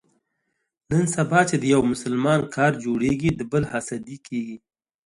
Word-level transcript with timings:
نن 0.91 1.03
سبا 1.15 1.39
چې 1.49 1.55
د 1.59 1.63
یو 1.73 1.81
مسلمان 1.91 2.39
کار 2.55 2.71
جوړېږي، 2.83 3.31
د 3.35 3.41
بل 3.51 3.63
حسدي 3.71 4.17
کېږي. 4.27 4.57